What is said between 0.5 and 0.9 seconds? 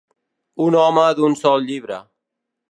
Un